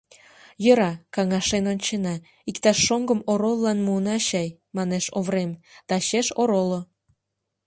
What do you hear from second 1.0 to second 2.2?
каҥашен ончена,